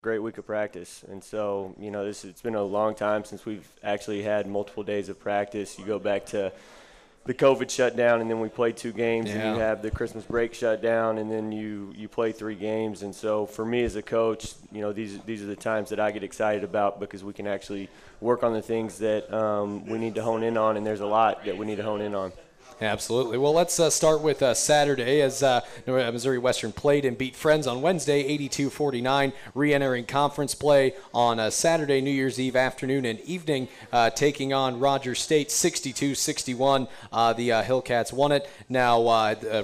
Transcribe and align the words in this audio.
great 0.00 0.20
week 0.20 0.38
of 0.38 0.46
practice. 0.46 1.04
And 1.08 1.22
so, 1.22 1.74
you 1.78 1.90
know, 1.90 2.04
this 2.04 2.24
it's 2.24 2.42
been 2.42 2.54
a 2.54 2.62
long 2.62 2.94
time 2.94 3.24
since 3.24 3.44
we've 3.44 3.68
actually 3.82 4.22
had 4.22 4.46
multiple 4.46 4.84
days 4.84 5.08
of 5.08 5.18
practice. 5.18 5.76
You 5.78 5.84
go 5.84 5.98
back 5.98 6.26
to 6.26 6.52
the 7.24 7.34
COVID 7.34 7.68
shutdown, 7.68 8.20
and 8.20 8.30
then 8.30 8.40
we 8.40 8.48
play 8.48 8.72
two 8.72 8.92
games, 8.92 9.28
and 9.28 9.42
you 9.42 9.60
have 9.60 9.82
the 9.82 9.90
Christmas 9.90 10.24
break 10.24 10.54
shutdown, 10.54 11.18
and 11.18 11.30
then 11.30 11.50
you 11.50 11.92
you 11.96 12.08
play 12.08 12.30
three 12.30 12.54
games. 12.54 13.02
And 13.02 13.14
so, 13.14 13.44
for 13.44 13.64
me 13.64 13.82
as 13.82 13.96
a 13.96 14.02
coach, 14.02 14.54
you 14.70 14.80
know, 14.80 14.92
these 14.92 15.18
these 15.22 15.42
are 15.42 15.46
the 15.46 15.56
times 15.56 15.90
that 15.90 15.98
I 15.98 16.12
get 16.12 16.22
excited 16.22 16.62
about 16.62 17.00
because 17.00 17.24
we 17.24 17.32
can 17.32 17.48
actually 17.48 17.90
work 18.20 18.44
on 18.44 18.52
the 18.52 18.62
things 18.62 18.98
that 18.98 19.30
um, 19.34 19.84
we 19.86 19.98
need 19.98 20.14
to 20.14 20.22
hone 20.22 20.44
in 20.44 20.56
on, 20.56 20.76
and 20.76 20.86
there's 20.86 21.00
a 21.00 21.06
lot 21.06 21.44
that 21.44 21.58
we 21.58 21.66
need 21.66 21.76
to 21.76 21.82
hone 21.82 22.00
in 22.00 22.14
on. 22.14 22.32
Absolutely. 22.80 23.38
Well, 23.38 23.52
let's 23.52 23.80
uh, 23.80 23.90
start 23.90 24.20
with 24.20 24.40
uh, 24.40 24.54
Saturday 24.54 25.20
as 25.20 25.42
uh, 25.42 25.62
Missouri 25.86 26.38
Western 26.38 26.70
played 26.70 27.04
and 27.04 27.18
beat 27.18 27.34
Friends 27.34 27.66
on 27.66 27.82
Wednesday, 27.82 28.38
82-49, 28.38 29.32
re-entering 29.54 30.06
conference 30.06 30.54
play 30.54 30.94
on 31.12 31.40
uh, 31.40 31.50
Saturday, 31.50 32.00
New 32.00 32.12
Year's 32.12 32.38
Eve 32.38 32.54
afternoon 32.54 33.04
and 33.04 33.20
evening, 33.22 33.66
uh, 33.92 34.10
taking 34.10 34.52
on 34.52 34.78
Rogers 34.78 35.18
State 35.18 35.48
62-61. 35.48 36.88
Uh, 37.12 37.32
the 37.32 37.48
Hillcats 37.48 38.12
won 38.12 38.30
it. 38.30 38.48
Now 38.68 39.02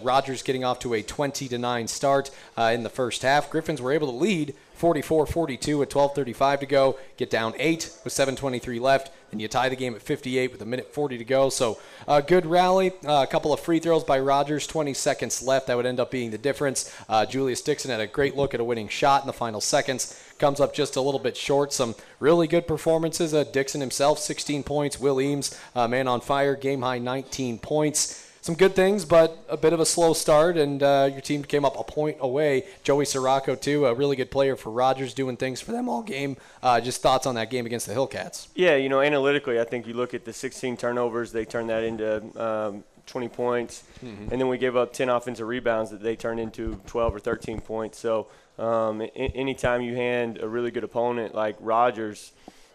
Rogers 0.02 0.42
getting 0.42 0.64
off 0.64 0.80
to 0.80 0.94
a 0.94 1.02
20 1.02 1.46
to 1.48 1.58
9 1.58 1.86
start 1.86 2.32
in 2.58 2.82
the 2.82 2.90
first 2.90 3.22
half. 3.22 3.48
Griffins 3.48 3.80
were 3.80 3.92
able 3.92 4.08
to 4.08 4.16
lead 4.16 4.54
44-42 4.80 5.82
at 5.82 5.90
12:35 5.90 6.60
to 6.60 6.66
go. 6.66 6.98
Get 7.16 7.30
down 7.30 7.54
eight 7.58 7.90
with 8.02 8.12
7:23 8.12 8.80
left. 8.80 9.10
Then 9.34 9.40
you 9.40 9.48
tie 9.48 9.68
the 9.68 9.74
game 9.74 9.96
at 9.96 10.00
58 10.00 10.52
with 10.52 10.62
a 10.62 10.64
minute 10.64 10.94
40 10.94 11.18
to 11.18 11.24
go. 11.24 11.48
So 11.48 11.80
a 12.06 12.22
good 12.22 12.46
rally. 12.46 12.92
Uh, 13.04 13.24
a 13.24 13.26
couple 13.26 13.52
of 13.52 13.58
free 13.58 13.80
throws 13.80 14.04
by 14.04 14.20
Rogers. 14.20 14.64
20 14.64 14.94
seconds 14.94 15.42
left. 15.42 15.66
That 15.66 15.76
would 15.76 15.86
end 15.86 15.98
up 15.98 16.12
being 16.12 16.30
the 16.30 16.38
difference. 16.38 16.94
Uh, 17.08 17.26
Julius 17.26 17.60
Dixon 17.60 17.90
had 17.90 17.98
a 17.98 18.06
great 18.06 18.36
look 18.36 18.54
at 18.54 18.60
a 18.60 18.64
winning 18.64 18.86
shot 18.86 19.24
in 19.24 19.26
the 19.26 19.32
final 19.32 19.60
seconds. 19.60 20.16
Comes 20.38 20.60
up 20.60 20.72
just 20.72 20.94
a 20.94 21.00
little 21.00 21.18
bit 21.18 21.36
short. 21.36 21.72
Some 21.72 21.96
really 22.20 22.46
good 22.46 22.68
performances. 22.68 23.34
Uh, 23.34 23.42
Dixon 23.42 23.80
himself, 23.80 24.20
16 24.20 24.62
points. 24.62 25.00
Will 25.00 25.20
Eames, 25.20 25.58
uh, 25.74 25.88
man 25.88 26.06
on 26.06 26.20
fire, 26.20 26.54
game 26.54 26.82
high 26.82 26.98
19 26.98 27.58
points 27.58 28.23
some 28.44 28.54
good 28.54 28.76
things, 28.76 29.06
but 29.06 29.42
a 29.48 29.56
bit 29.56 29.72
of 29.72 29.80
a 29.80 29.86
slow 29.86 30.12
start, 30.12 30.58
and 30.58 30.82
uh, 30.82 31.08
your 31.10 31.22
team 31.22 31.42
came 31.42 31.64
up 31.64 31.80
a 31.80 31.82
point 31.82 32.18
away. 32.20 32.66
Joey 32.82 33.06
Sirocco, 33.06 33.54
too, 33.54 33.86
a 33.86 33.94
really 33.94 34.16
good 34.16 34.30
player 34.30 34.54
for 34.54 34.68
Rogers, 34.68 35.14
doing 35.14 35.38
things 35.38 35.62
for 35.62 35.72
them 35.72 35.88
all 35.88 36.02
game. 36.02 36.36
Uh, 36.62 36.78
just 36.78 37.00
thoughts 37.00 37.26
on 37.26 37.36
that 37.36 37.48
game 37.48 37.64
against 37.64 37.86
the 37.86 37.94
Hillcats? 37.94 38.48
Yeah, 38.54 38.76
you 38.76 38.90
know, 38.90 39.00
analytically, 39.00 39.58
I 39.58 39.64
think 39.64 39.86
you 39.86 39.94
look 39.94 40.12
at 40.12 40.26
the 40.26 40.32
16 40.34 40.76
turnovers, 40.76 41.32
they 41.32 41.46
turned 41.46 41.70
that 41.70 41.84
into 41.84 42.22
um, 42.38 42.84
20 43.06 43.28
points, 43.30 43.84
and 44.02 44.38
then 44.38 44.48
we 44.48 44.58
gave 44.58 44.76
up 44.76 44.92
10 44.92 45.08
offensive 45.08 45.48
rebounds 45.48 45.90
that 45.90 46.02
they 46.02 46.14
turned 46.14 46.38
into 46.38 46.78
12 46.86 47.14
or 47.14 47.20
13 47.20 47.62
points. 47.62 47.98
So, 47.98 48.26
um, 48.58 49.00
anytime 49.16 49.80
you 49.80 49.94
hand 49.94 50.36
a 50.36 50.46
really 50.46 50.70
good 50.70 50.84
opponent 50.84 51.34
like 51.34 51.56
Rogers 51.60 52.32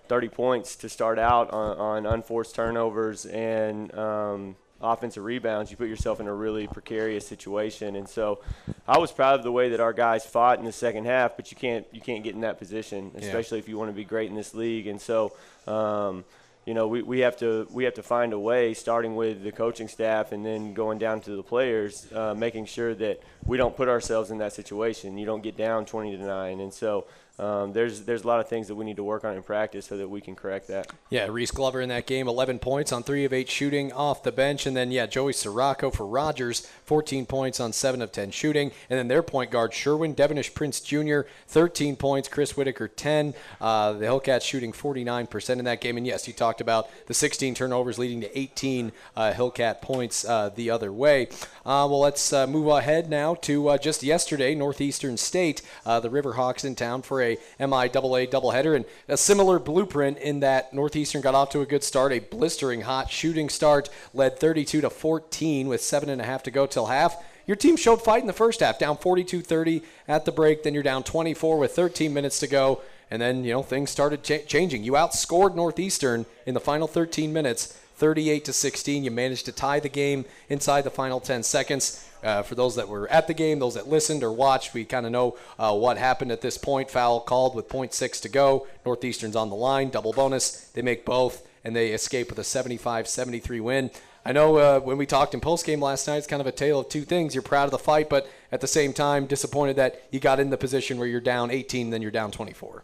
30 0.07 0.29
points 0.29 0.75
to 0.77 0.89
start 0.89 1.19
out 1.19 1.51
on, 1.51 1.77
on 1.77 2.05
unforced 2.07 2.55
turnovers 2.55 3.27
and 3.27 3.93
um, 3.93 4.55
offensive 4.81 5.23
rebounds, 5.23 5.72
you 5.72 5.77
put 5.77 5.89
yourself 5.89 6.19
in 6.19 6.27
a 6.27 6.33
really 6.33 6.67
precarious 6.67 7.27
situation. 7.27 7.95
And 7.95 8.08
so, 8.08 8.39
I 8.88 8.97
was 8.97 9.11
proud 9.11 9.36
of 9.39 9.44
the 9.44 9.52
way 9.52 9.69
that 9.69 9.80
our 9.80 9.94
guys 9.94 10.25
fought 10.25 10.59
in 10.59 10.66
the 10.66 10.71
second 10.71 11.05
half. 11.05 11.36
But 11.36 11.52
you 11.52 11.58
can't 11.58 11.86
you 11.91 12.02
can't 12.02 12.23
get 12.23 12.36
in 12.36 12.41
that 12.41 12.58
position, 12.59 13.11
especially 13.16 13.59
if 13.59 13.67
you 13.67 13.77
want 13.77 13.89
to 13.89 13.95
be 13.95 14.05
great 14.05 14.30
in 14.30 14.36
this 14.36 14.53
league. 14.53 14.88
And 14.88 14.99
so. 14.99 15.33
Um, 15.67 16.25
you 16.66 16.75
know, 16.75 16.88
we, 16.88 17.02
we 17.02 17.19
have 17.21 17.36
to 17.38 17.67
we 17.71 17.86
have 17.86 17.95
to 17.95 18.03
find 18.03 18.31
a 18.31 18.38
way, 18.38 18.75
starting 18.75 19.16
with 19.16 19.41
the 19.41 19.52
coaching 19.52 19.88
staff 19.88 20.31
and 20.33 20.45
then 20.45 20.75
going 20.75 20.99
down 20.99 21.19
to 21.21 21.36
the 21.36 21.41
players, 21.41 22.05
uh, 22.14 22.36
making 22.36 22.66
sure 22.66 22.93
that 22.93 23.23
we 23.43 23.58
don't 23.58 23.75
put 23.75 23.88
ourselves 23.88 24.30
in 24.30 24.38
that 24.38 24.53
situation. 24.53 25.17
You 25.17 25.25
don't 25.25 25.41
get 25.41 25.58
down 25.58 25.86
20 25.86 26.17
to 26.17 26.23
nine, 26.23 26.59
and 26.59 26.71
so 26.71 27.05
um, 27.39 27.73
there's 27.73 28.01
there's 28.01 28.23
a 28.23 28.27
lot 28.27 28.39
of 28.39 28.47
things 28.47 28.67
that 28.67 28.75
we 28.75 28.85
need 28.85 28.97
to 28.97 29.03
work 29.03 29.23
on 29.23 29.35
in 29.35 29.43
practice 29.43 29.85
so 29.85 29.97
that 29.97 30.09
we 30.09 30.21
can 30.21 30.35
correct 30.35 30.67
that. 30.67 30.91
Yeah, 31.09 31.27
Reese 31.27 31.51
Glover 31.51 31.81
in 31.81 31.89
that 31.89 32.05
game, 32.05 32.27
11 32.27 32.59
points 32.59 32.91
on 32.91 33.03
3 33.03 33.25
of 33.25 33.33
8 33.33 33.49
shooting 33.49 33.91
off 33.93 34.23
the 34.23 34.31
bench. 34.31 34.65
And 34.65 34.75
then, 34.75 34.91
yeah, 34.91 35.05
Joey 35.05 35.33
Sirocco 35.33 35.89
for 35.89 36.05
Rogers, 36.05 36.67
14 36.86 37.25
points 37.25 37.59
on 37.59 37.73
7 37.73 38.02
of 38.02 38.11
10 38.11 38.31
shooting. 38.31 38.71
And 38.89 38.99
then 38.99 39.08
their 39.08 39.23
point 39.23 39.52
guard, 39.52 39.73
Sherwin 39.73 40.14
Devonish 40.14 40.53
Prince 40.53 40.81
Jr., 40.81 41.21
13 41.47 41.95
points. 41.95 42.27
Chris 42.27 42.58
Whitaker, 42.58 42.87
10. 42.87 43.33
Uh, 43.61 43.93
the 43.93 44.05
Hillcats 44.05 44.41
shooting 44.41 44.71
49% 44.71 45.59
in 45.59 45.65
that 45.65 45.81
game. 45.81 45.97
And 45.97 46.05
yes, 46.05 46.27
you 46.27 46.33
talked 46.33 46.61
about 46.61 46.89
the 47.08 47.14
16 47.14 47.55
turnovers 47.55 47.97
leading 47.97 48.21
to 48.21 48.37
18 48.37 48.91
uh, 49.15 49.31
Hillcat 49.31 49.81
points 49.81 50.25
uh, 50.25 50.49
the 50.49 50.69
other 50.69 50.91
way. 50.91 51.27
Uh, 51.65 51.85
well, 51.89 51.99
let's 51.99 52.33
uh, 52.33 52.47
move 52.47 52.67
ahead 52.67 53.09
now 53.09 53.35
to 53.35 53.69
uh, 53.69 53.77
just 53.77 54.03
yesterday, 54.03 54.55
Northeastern 54.55 55.17
State, 55.17 55.61
the 55.85 56.09
Riverhawks 56.09 56.65
in 56.65 56.75
town 56.75 57.02
for 57.02 57.21
a 57.21 57.28
MIAA 57.59 58.29
doubleheader, 58.29 58.75
and 58.75 58.85
a 59.07 59.17
similar 59.17 59.59
blueprint 59.59 60.17
in 60.17 60.39
that 60.39 60.73
Northeastern 60.73 61.21
got 61.21 61.35
off 61.35 61.49
to 61.51 61.61
a 61.61 61.65
good 61.65 61.83
start, 61.83 62.11
a 62.11 62.19
blistering 62.19 62.81
hot 62.81 63.11
shooting 63.11 63.49
start, 63.49 63.89
led 64.13 64.39
32 64.39 64.81
to 64.81 64.89
14 64.89 65.67
with 65.67 65.81
seven 65.81 66.09
and 66.09 66.21
a 66.21 66.25
half 66.25 66.43
to 66.43 66.51
go 66.51 66.65
till 66.65 66.87
half. 66.87 67.17
Your 67.45 67.55
team 67.55 67.77
showed 67.77 68.03
fight 68.03 68.21
in 68.21 68.27
the 68.27 68.33
first 68.33 68.59
half, 68.59 68.77
down 68.77 68.97
42-30 68.97 69.83
at 70.07 70.25
the 70.25 70.31
break. 70.31 70.61
Then 70.61 70.75
you're 70.75 70.83
down 70.83 71.01
24 71.01 71.57
with 71.57 71.71
13 71.71 72.13
minutes 72.13 72.39
to 72.41 72.47
go, 72.47 72.81
and 73.09 73.19
then 73.19 73.43
you 73.43 73.51
know 73.51 73.63
things 73.63 73.89
started 73.89 74.23
cha- 74.23 74.45
changing. 74.45 74.83
You 74.83 74.91
outscored 74.91 75.55
Northeastern 75.55 76.27
in 76.45 76.53
the 76.53 76.59
final 76.59 76.87
13 76.87 77.33
minutes, 77.33 77.75
38 77.95 78.45
to 78.45 78.53
16. 78.53 79.03
You 79.03 79.09
managed 79.09 79.45
to 79.45 79.51
tie 79.51 79.79
the 79.79 79.89
game 79.89 80.25
inside 80.47 80.83
the 80.83 80.91
final 80.91 81.19
10 81.19 81.41
seconds. 81.41 82.07
Uh, 82.23 82.41
for 82.41 82.55
those 82.55 82.75
that 82.75 82.87
were 82.87 83.07
at 83.09 83.27
the 83.27 83.33
game, 83.33 83.59
those 83.59 83.75
that 83.75 83.87
listened 83.87 84.23
or 84.23 84.31
watched, 84.31 84.73
we 84.73 84.85
kind 84.85 85.05
of 85.05 85.11
know 85.11 85.37
uh, 85.57 85.73
what 85.73 85.97
happened 85.97 86.31
at 86.31 86.41
this 86.41 86.57
point. 86.57 86.91
Foul 86.91 87.19
called 87.19 87.55
with 87.55 87.69
.6 87.69 88.21
to 88.21 88.30
go. 88.30 88.67
Northeastern's 88.85 89.35
on 89.35 89.49
the 89.49 89.55
line, 89.55 89.89
double 89.89 90.13
bonus. 90.13 90.52
They 90.69 90.81
make 90.81 91.05
both, 91.05 91.47
and 91.63 91.75
they 91.75 91.91
escape 91.91 92.29
with 92.29 92.39
a 92.39 92.43
75-73 92.43 93.61
win. 93.61 93.91
I 94.25 94.31
know 94.31 94.58
uh, 94.58 94.79
when 94.79 94.97
we 94.97 95.05
talked 95.05 95.33
in 95.33 95.39
postgame 95.39 95.81
last 95.81 96.08
night, 96.08 96.17
it's 96.17 96.27
kind 96.27 96.41
of 96.41 96.47
a 96.47 96.52
tale 96.52 96.81
of 96.81 96.89
two 96.89 97.03
things. 97.03 97.33
You're 97.33 97.41
proud 97.41 97.65
of 97.65 97.71
the 97.71 97.79
fight, 97.79 98.09
but 98.09 98.29
at 98.52 98.61
the 98.61 98.67
same 98.67 98.93
time, 98.93 99.25
disappointed 99.25 99.77
that 99.77 100.03
you 100.11 100.19
got 100.19 100.39
in 100.39 100.49
the 100.49 100.58
position 100.58 100.97
where 100.97 101.08
you're 101.08 101.21
down 101.21 101.52
18, 101.52 101.89
then 101.89 102.02
you're 102.02 102.11
down 102.11 102.31
24. 102.31 102.83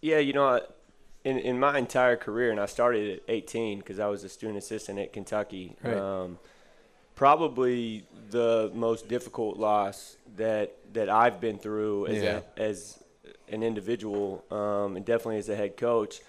Yeah, 0.00 0.18
you 0.18 0.32
know, 0.32 0.60
in 1.24 1.38
in 1.38 1.60
my 1.60 1.76
entire 1.78 2.16
career, 2.16 2.50
and 2.50 2.60
I 2.60 2.66
started 2.66 3.18
at 3.18 3.22
18 3.28 3.78
because 3.78 3.98
I 3.98 4.06
was 4.06 4.24
a 4.24 4.28
student 4.28 4.58
assistant 4.58 4.98
at 4.98 5.12
Kentucky. 5.12 5.76
Right. 5.82 5.96
Um, 5.96 6.38
probably 7.24 8.02
the 8.30 8.70
most 8.74 9.06
difficult 9.06 9.58
loss 9.58 10.16
that 10.36 10.74
that 10.94 11.10
I've 11.10 11.38
been 11.38 11.58
through 11.58 12.06
as 12.06 12.22
Yeah. 12.22 12.40
a, 12.56 12.62
as 12.62 12.98
an 13.50 13.62
individual, 13.62 14.42
um, 14.50 14.96
and 14.96 15.04
definitely 15.04 15.36
as 15.36 15.50
a 15.50 15.54
head 15.54 15.76
coach, 15.76 16.20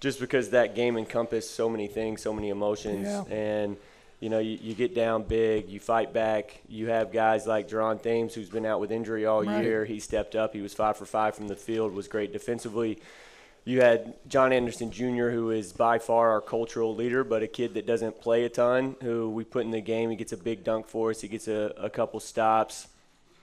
just 0.00 0.20
because 0.20 0.50
that 0.50 0.74
game 0.74 0.98
encompassed 0.98 1.54
so 1.54 1.66
many 1.70 1.86
things, 1.88 2.20
so 2.20 2.34
many 2.34 2.50
emotions, 2.50 3.06
Yeah. 3.08 3.24
and 3.34 3.78
you 4.20 4.28
know, 4.30 4.38
you, 4.38 4.58
you 4.60 4.74
get 4.74 4.94
down 4.94 5.22
big, 5.22 5.68
you 5.70 5.80
fight 5.80 6.12
back. 6.12 6.60
You 6.68 6.88
have 6.88 7.10
guys 7.12 7.46
like 7.46 7.68
Jerron 7.68 8.00
Thames, 8.02 8.34
who's 8.34 8.48
been 8.50 8.64
out 8.66 8.80
with 8.80 8.90
injury 8.92 9.24
all 9.26 9.42
Right. 9.44 9.62
year. 9.64 9.84
He 9.86 9.98
stepped 9.98 10.34
up. 10.34 10.52
He 10.54 10.60
was 10.62 10.72
five 10.74 10.96
for 10.98 11.04
five 11.06 11.34
from 11.34 11.48
the 11.48 11.56
field. 11.56 11.92
Was 11.94 12.06
great 12.08 12.32
defensively. 12.32 13.00
You 13.66 13.80
had 13.80 14.14
John 14.28 14.52
Anderson 14.52 14.90
Jr., 14.90 15.30
who 15.30 15.50
is 15.50 15.72
by 15.72 15.98
far 15.98 16.32
our 16.32 16.40
cultural 16.42 16.94
leader, 16.94 17.24
but 17.24 17.42
a 17.42 17.46
kid 17.46 17.74
that 17.74 17.86
doesn't 17.86 18.20
play 18.20 18.44
a 18.44 18.48
ton, 18.50 18.96
who 19.02 19.30
we 19.30 19.42
put 19.44 19.64
in 19.64 19.70
the 19.70 19.80
game. 19.80 20.10
He 20.10 20.16
gets 20.16 20.32
a 20.32 20.36
big 20.36 20.64
dunk 20.64 20.86
for 20.86 21.10
us. 21.10 21.22
He 21.22 21.28
gets 21.28 21.48
a, 21.48 21.72
a 21.78 21.88
couple 21.88 22.20
stops. 22.20 22.88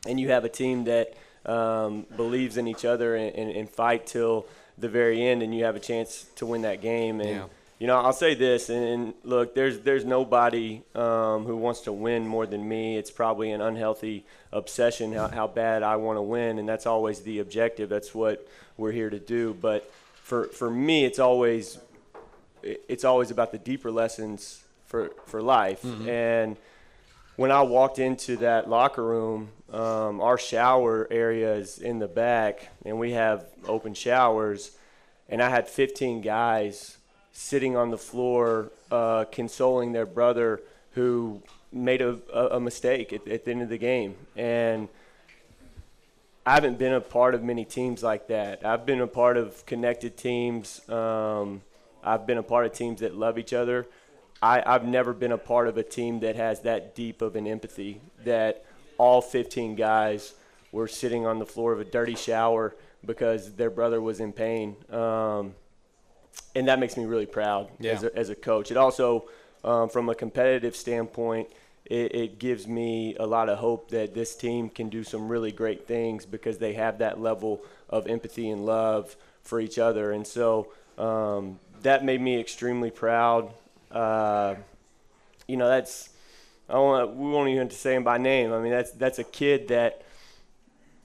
And 0.08 0.20
you 0.20 0.30
have 0.30 0.46
a 0.46 0.50
team 0.50 0.84
that 0.86 1.16
um, 1.46 2.06
believes 2.16 2.58
in 2.58 2.68
each 2.68 2.86
other 2.86 3.16
and, 3.16 3.36
and, 3.36 3.50
and 3.52 3.70
fight 3.70 4.06
till 4.06 4.46
the 4.78 4.90
very 4.90 5.26
end, 5.26 5.42
and 5.42 5.56
you 5.56 5.64
have 5.64 5.76
a 5.76 5.80
chance 5.80 6.26
to 6.36 6.46
win 6.46 6.62
that 6.64 6.82
game. 6.82 7.20
And 7.20 7.30
Yeah. 7.30 7.46
you 7.80 7.88
know, 7.88 7.98
I'll 7.98 8.14
say 8.14 8.36
this, 8.36 8.70
and, 8.70 8.84
and 8.86 9.14
look, 9.24 9.56
there's 9.56 9.80
there's 9.80 10.06
nobody 10.06 10.82
um, 10.94 11.46
who 11.46 11.56
wants 11.58 11.82
to 11.82 11.92
win 11.92 12.28
more 12.28 12.46
than 12.46 12.68
me. 12.68 12.96
It's 12.98 13.12
probably 13.12 13.52
an 13.52 13.62
unhealthy 13.62 14.24
obsession 14.52 15.14
how, 15.14 15.28
how 15.30 15.48
bad 15.48 15.82
I 15.82 15.96
want 15.96 16.18
to 16.18 16.22
win, 16.22 16.60
and 16.60 16.70
that's 16.70 16.86
always 16.86 17.22
the 17.22 17.40
objective. 17.40 17.90
That's 17.90 18.14
what 18.14 18.48
we're 18.78 18.92
here 18.92 19.10
to 19.10 19.20
do. 19.20 19.56
But 19.60 19.92
for 20.32 20.46
for 20.46 20.72
me, 20.72 21.04
it's 21.04 21.20
always 21.20 21.78
it's 22.64 23.04
always 23.04 23.32
about 23.32 23.52
the 23.52 23.58
deeper 23.58 23.92
lessons 23.92 24.64
for 24.86 25.12
for 25.26 25.42
life. 25.42 25.84
And 26.08 26.56
when 27.36 27.52
I 27.52 27.64
walked 27.64 28.00
into 28.00 28.38
that 28.38 28.70
locker 28.70 29.04
room, 29.04 29.50
um, 29.74 30.22
our 30.22 30.38
shower 30.38 31.06
area 31.12 31.56
is 31.56 31.80
in 31.80 32.00
the 32.00 32.08
back, 32.08 32.70
and 32.86 32.98
we 32.98 33.12
have 33.12 33.46
open 33.68 33.94
showers. 33.94 34.72
And 35.28 35.42
I 35.42 35.50
had 35.50 35.68
15 35.68 36.22
guys 36.22 36.98
sitting 37.34 37.76
on 37.76 37.92
the 37.92 37.98
floor, 37.98 38.72
uh, 38.90 39.26
consoling 39.32 39.92
their 39.92 40.06
brother 40.06 40.62
who 40.92 41.42
made 41.74 42.02
a, 42.02 42.20
a, 42.34 42.58
a 42.58 42.60
mistake 42.60 43.12
at, 43.12 43.28
at 43.28 43.44
the 43.44 43.52
end 43.52 43.64
of 43.64 43.70
the 43.70 43.78
game. 43.78 44.16
And 44.38 44.88
I 46.46 46.56
haven't 46.56 46.80
been 46.80 46.94
a 46.94 47.02
part 47.02 47.36
of 47.36 47.44
many 47.44 47.66
teams 47.66 48.02
like 48.02 48.28
that. 48.28 48.66
I've 48.66 48.86
been 48.86 49.02
a 49.02 49.08
part 49.08 49.38
of 49.38 49.64
connected 49.66 50.18
teams. 50.18 50.88
Um, 50.90 51.62
I've 52.04 52.26
been 52.26 52.40
a 52.40 52.44
part 52.44 52.66
of 52.66 52.74
teams 52.74 53.02
that 53.02 53.16
love 53.16 53.38
each 53.38 53.54
other. 53.54 53.88
I, 54.42 54.64
I've 54.66 54.86
never 54.86 55.14
been 55.14 55.32
a 55.32 55.38
part 55.38 55.68
of 55.68 55.78
a 55.78 55.84
team 55.84 56.20
that 56.22 56.36
has 56.36 56.62
that 56.62 56.96
deep 56.96 57.22
of 57.22 57.36
an 57.36 57.46
empathy 57.46 58.02
that 58.24 58.66
all 58.98 59.22
15 59.22 59.76
guys 59.76 60.34
were 60.72 60.88
sitting 60.88 61.28
on 61.28 61.38
the 61.38 61.46
floor 61.46 61.74
of 61.74 61.80
a 61.80 61.86
dirty 61.86 62.16
shower 62.16 62.74
because 63.06 63.54
their 63.54 63.70
brother 63.70 64.02
was 64.02 64.20
in 64.20 64.34
pain. 64.34 64.76
Um, 64.90 65.54
and 66.56 66.68
that 66.68 66.80
makes 66.80 66.98
me 66.98 67.06
really 67.06 67.28
proud 67.28 67.70
Yeah. 67.80 67.92
as, 67.92 68.04
a, 68.04 68.16
as 68.18 68.30
a 68.30 68.36
coach. 68.36 68.72
It 68.72 68.78
also, 68.78 69.26
um, 69.64 69.90
from 69.90 70.10
a 70.10 70.16
competitive 70.16 70.76
standpoint, 70.76 71.50
it, 71.92 72.16
it 72.16 72.40
gives 72.40 72.68
me 72.68 73.18
a 73.20 73.26
lot 73.26 73.50
of 73.50 73.58
hope 73.58 73.90
that 73.90 74.14
this 74.14 74.34
team 74.34 74.70
can 74.70 74.88
do 74.88 75.04
some 75.04 75.28
really 75.28 75.52
great 75.52 75.88
things 75.88 76.26
because 76.26 76.58
they 76.58 76.74
have 76.74 77.00
that 77.00 77.20
level 77.20 77.62
of 77.90 78.08
empathy 78.08 78.50
and 78.50 78.66
love 78.66 79.18
for 79.44 79.60
each 79.60 79.78
other. 79.78 80.14
And 80.14 80.26
so 80.26 80.72
um, 80.98 81.60
that 81.82 82.06
made 82.06 82.22
me 82.22 82.40
extremely 82.40 82.92
proud. 82.92 83.52
Uh, 83.92 84.56
you 85.48 85.58
know, 85.58 85.68
that's 85.68 86.10
I 86.70 86.74
don't 86.76 87.18
we 87.18 87.30
won't 87.30 87.50
even 87.50 87.64
have 87.64 87.70
to 87.72 87.76
say 87.76 87.96
him 87.96 88.06
by 88.06 88.18
name. 88.18 88.54
I 88.54 88.62
mean, 88.62 88.72
that's 88.72 88.92
that's 88.92 89.20
a 89.20 89.26
kid 89.26 89.68
that 89.68 90.04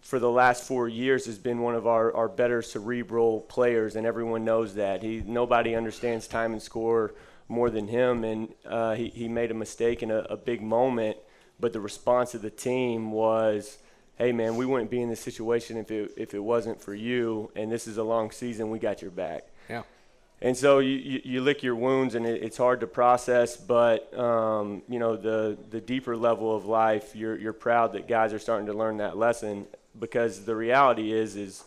for 0.02 0.20
the 0.20 0.30
last 0.30 0.62
four 0.62 0.88
years 0.88 1.26
has 1.26 1.36
been 1.36 1.62
one 1.62 1.74
of 1.74 1.88
our, 1.88 2.14
our 2.14 2.28
better 2.28 2.62
cerebral 2.62 3.40
players, 3.40 3.96
and 3.96 4.06
everyone 4.06 4.44
knows 4.44 4.76
that. 4.76 5.02
He 5.02 5.20
nobody 5.26 5.74
understands 5.74 6.28
time 6.28 6.52
and 6.52 6.62
score 6.62 7.12
more 7.48 7.70
than 7.70 7.88
him, 7.88 8.24
and 8.24 8.54
uh, 8.64 8.94
he 8.94 9.08
he 9.08 9.28
made 9.28 9.50
a 9.50 9.54
mistake 9.54 10.02
in 10.02 10.10
a, 10.10 10.18
a 10.30 10.36
big 10.36 10.62
moment, 10.62 11.16
but 11.60 11.72
the 11.72 11.80
response 11.80 12.34
of 12.34 12.42
the 12.42 12.50
team 12.50 13.12
was. 13.12 13.78
Hey 14.18 14.32
man, 14.32 14.56
we 14.56 14.64
wouldn't 14.64 14.90
be 14.90 15.02
in 15.02 15.10
this 15.10 15.20
situation 15.20 15.76
if 15.76 15.90
it 15.90 16.10
if 16.16 16.32
it 16.32 16.38
wasn't 16.38 16.80
for 16.80 16.94
you. 16.94 17.50
And 17.54 17.70
this 17.70 17.86
is 17.86 17.98
a 17.98 18.02
long 18.02 18.30
season. 18.30 18.70
We 18.70 18.78
got 18.78 19.02
your 19.02 19.10
back. 19.10 19.44
Yeah. 19.68 19.82
And 20.40 20.56
so 20.56 20.78
you, 20.80 20.96
you, 20.96 21.20
you 21.24 21.40
lick 21.40 21.62
your 21.62 21.74
wounds, 21.74 22.14
and 22.14 22.26
it, 22.26 22.42
it's 22.42 22.56
hard 22.56 22.80
to 22.80 22.86
process. 22.86 23.58
But 23.58 24.16
um, 24.18 24.82
you 24.88 24.98
know 24.98 25.16
the 25.16 25.58
the 25.68 25.82
deeper 25.82 26.16
level 26.16 26.56
of 26.56 26.64
life, 26.64 27.14
you're 27.14 27.38
you're 27.38 27.52
proud 27.52 27.92
that 27.92 28.08
guys 28.08 28.32
are 28.32 28.38
starting 28.38 28.66
to 28.68 28.72
learn 28.72 28.96
that 28.98 29.18
lesson 29.18 29.66
because 29.98 30.44
the 30.44 30.56
reality 30.56 31.12
is 31.12 31.36
is 31.36 31.64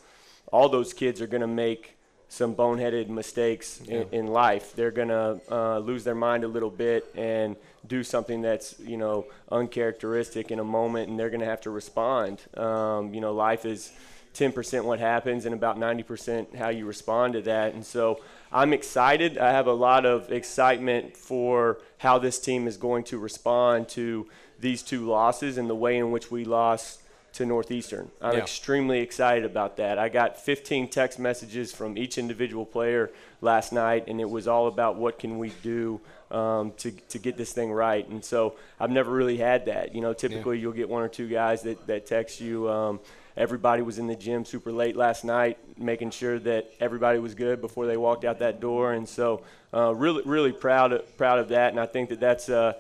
all 0.52 0.70
those 0.70 0.94
kids 0.94 1.22
are 1.22 1.28
going 1.28 1.42
to 1.42 1.48
make 1.48 1.99
some 2.30 2.56
boneheaded 2.56 3.10
mistakes 3.10 3.82
in, 3.88 4.08
in 4.12 4.28
life. 4.28 4.76
They're 4.76 4.92
going 4.92 5.08
to 5.10 5.42
uh, 5.52 5.80
lose 5.80 6.04
their 6.04 6.16
mind 6.16 6.44
a 6.44 6.48
little 6.48 6.70
bit 6.70 7.12
and 7.16 7.56
do 7.88 8.04
something 8.04 8.42
that's 8.42 8.80
you 8.80 8.98
know 8.98 9.26
uncharacteristic 9.52 10.52
in 10.52 10.60
a 10.60 10.64
moment, 10.64 11.10
and 11.10 11.20
they're 11.20 11.32
going 11.32 11.42
to 11.42 11.46
have 11.48 11.62
to 11.62 11.72
respond. 11.72 12.42
Um, 12.56 13.14
you 13.14 13.20
know, 13.20 13.34
life 13.34 13.66
is 13.66 13.92
10% 14.36 14.84
what 14.86 15.00
happens 15.00 15.46
and 15.46 15.54
about 15.54 15.78
90% 15.78 16.56
how 16.56 16.70
you 16.70 16.86
respond 16.86 17.34
to 17.34 17.42
that. 17.42 17.74
And 17.74 17.86
so 17.86 18.22
I'm 18.52 18.74
excited. 18.74 19.38
I 19.38 19.52
have 19.52 19.68
a 19.68 19.74
lot 19.74 20.06
of 20.06 20.32
excitement 20.32 21.18
for 21.18 21.80
how 21.98 22.20
this 22.20 22.40
team 22.40 22.68
is 22.68 22.78
going 22.78 23.04
to 23.06 23.18
respond 23.18 23.90
to 23.90 24.28
these 24.60 24.84
two 24.84 25.06
losses 25.06 25.58
and 25.58 25.70
the 25.70 25.76
way 25.76 25.98
in 25.98 26.12
which 26.12 26.30
we 26.30 26.46
lost 26.46 27.02
to 27.34 27.46
Northeastern. 27.46 28.10
I'm 28.22 28.34
Yeah. 28.36 28.40
extremely 28.40 29.00
excited 29.00 29.46
about 29.46 29.78
that. 29.78 29.98
I 29.98 30.10
got 30.10 30.40
15 30.40 30.90
text 30.90 31.20
messages 31.20 31.72
from 31.72 31.98
each 31.98 32.18
individual 32.18 32.66
player 32.66 33.12
last 33.42 33.72
night, 33.72 34.06
and 34.08 34.20
it 34.20 34.30
was 34.30 34.48
all 34.48 34.68
about 34.68 34.96
what 34.96 35.20
can 35.20 35.38
we 35.38 35.50
do 35.64 36.02
um, 36.32 36.72
to, 36.78 36.92
to 36.92 37.18
get 37.20 37.38
this 37.38 37.54
thing 37.54 37.72
right. 37.72 38.08
And 38.08 38.24
so 38.24 38.56
I've 38.80 38.92
never 38.92 39.12
really 39.12 39.38
had 39.38 39.66
that. 39.66 39.96
You 39.96 40.02
know, 40.02 40.14
typically 40.14 40.60
you'll 40.60 40.74
get 40.74 40.90
one 40.90 41.02
or 41.02 41.08
two 41.08 41.28
guys 41.28 41.64
that, 41.64 41.88
that 41.88 42.06
text 42.06 42.40
you. 42.40 42.70
Um, 42.70 43.00
everybody 43.36 43.82
was 43.82 44.00
in 44.00 44.08
the 44.08 44.16
gym 44.16 44.46
super 44.46 44.72
late 44.72 44.96
last 44.96 45.24
night, 45.24 45.58
making 45.78 46.12
sure 46.12 46.38
that 46.40 46.72
everybody 46.80 47.20
was 47.20 47.34
good 47.36 47.62
before 47.62 47.86
they 47.88 47.98
walked 47.98 48.26
out 48.26 48.40
that 48.40 48.60
door. 48.60 48.94
And 48.94 49.08
so, 49.08 49.42
uh, 49.74 49.94
really, 49.96 50.24
really 50.26 50.52
proud 50.52 50.92
of, 50.94 51.18
proud 51.18 51.40
of 51.40 51.50
that. 51.50 51.72
And 51.72 51.80
I 51.80 51.86
think 51.86 52.10
that 52.10 52.20
that's 52.20 52.50
a, 52.50 52.76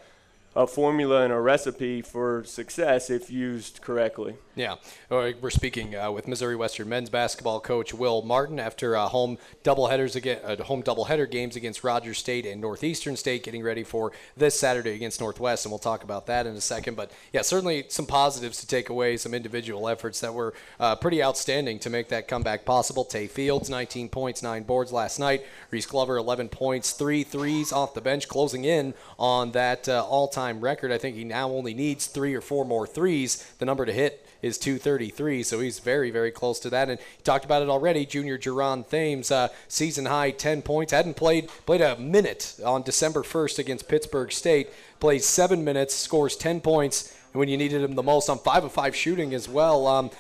a 0.56 0.68
formula 0.68 1.24
and 1.24 1.34
a 1.34 1.40
recipe 1.40 2.01
for 2.01 2.44
success 2.44 3.10
if 3.10 3.30
used 3.30 3.81
correctly. 3.81 4.36
Yeah, 4.59 4.75
we're 5.09 5.51
speaking 5.51 5.95
uh, 5.95 6.11
with 6.11 6.27
Missouri 6.27 6.57
Western 6.57 6.89
men's 6.89 7.09
basketball 7.09 7.61
coach 7.61 7.94
Will 7.94 8.21
Martin 8.23 8.59
after 8.59 8.94
uh, 8.94 9.07
home 9.07 9.38
doubleheaders 9.63 10.17
again, 10.17 10.39
uh, 10.44 10.61
home 10.61 10.83
doubleheader 10.83 11.31
games 11.31 11.56
against 11.56 11.81
Rogers 11.81 12.17
State 12.17 12.45
and 12.45 12.59
Northeastern 12.59 13.15
State, 13.15 13.45
getting 13.45 13.63
ready 13.63 13.85
for 13.85 14.11
this 14.35 14.59
Saturday 14.59 14.95
against 14.95 15.21
Northwest, 15.21 15.63
and 15.63 15.71
we'll 15.71 15.79
talk 15.79 16.03
about 16.03 16.25
that 16.25 16.45
in 16.45 16.57
a 16.57 16.59
second. 16.59 16.97
But 16.97 17.09
yeah, 17.31 17.41
certainly 17.41 17.85
some 17.88 18.06
positives 18.06 18.59
to 18.59 18.67
take 18.67 18.89
away, 18.89 19.15
some 19.15 19.33
individual 19.33 19.88
efforts 19.88 20.19
that 20.19 20.33
were 20.33 20.53
uh, 20.77 20.97
pretty 20.97 21.23
outstanding 21.23 21.79
to 21.79 21.89
make 21.89 22.09
that 22.09 22.27
comeback 22.27 22.65
possible. 22.65 23.05
Tay 23.05 23.27
Fields, 23.27 23.69
19 23.69 24.09
points, 24.09 24.44
nine 24.44 24.63
boards 24.63 24.91
last 24.91 25.19
night. 25.19 25.45
Reese 25.71 25.85
Glover, 25.85 26.17
11 26.17 26.50
points, 26.50 26.91
three 26.91 27.23
threes 27.23 27.71
off 27.71 27.94
the 27.94 28.01
bench, 28.01 28.27
closing 28.27 28.65
in 28.65 28.94
on 29.17 29.53
that 29.53 29.88
uh, 29.88 30.03
all-time 30.03 30.59
record. 30.59 30.91
I 30.91 30.97
think 30.97 31.15
he 31.15 31.23
now 31.23 31.50
only 31.50 31.73
needs 31.73 32.07
three 32.07 32.35
or 32.35 32.41
four 32.41 32.65
more 32.65 32.85
threes. 32.85 33.38
The 33.59 33.65
number 33.65 33.85
to 33.85 33.94
hit 33.94 34.25
is 34.41 34.57
233, 34.57 35.44
so 35.44 35.59
he's 35.59 35.80
very, 35.80 36.12
very 36.12 36.31
close 36.31 36.59
to 36.59 36.69
that. 36.69 36.89
And 36.89 37.00
he 37.00 37.24
talked 37.24 37.45
about 37.45 37.62
it 37.62 37.69
already. 37.69 38.06
Junior 38.06 38.38
Jerron 38.38 38.88
Thames, 38.88 39.31
uh, 39.31 39.50
season 39.68 40.06
high 40.06 40.31
10 40.31 40.62
points, 40.62 40.91
hadn't 40.91 41.15
played 41.15 41.50
played 41.65 41.81
a 41.81 41.97
minute 41.97 42.56
on 42.65 42.83
December 42.83 43.24
1st 43.24 43.59
against 43.59 43.88
Pittsburg 43.88 44.31
State. 44.31 44.69
Plays 45.00 45.25
seven 45.25 45.63
minutes, 45.63 45.95
scores 45.95 46.36
10 46.36 46.62
points, 46.62 47.15
and 47.33 47.39
when 47.39 47.50
you 47.50 47.57
needed 47.57 47.81
him 47.81 47.95
the 47.95 48.03
most, 48.03 48.30
on 48.30 48.38
five 48.39 48.63
of 48.63 48.71
five 48.71 48.95
shooting 48.95 49.33
as 49.33 49.47
well. 49.47 49.88
Um, 49.88 50.12